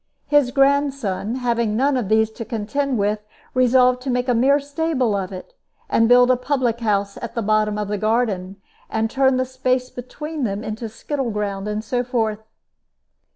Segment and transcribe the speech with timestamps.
[0.25, 5.15] His grandson, having none of these to contend with, resolved to make a mere stable
[5.15, 5.53] of it,
[5.91, 8.59] and build a public house at the bottom of the garden,
[8.89, 12.39] and turn the space between them into skittle ground, and so forth.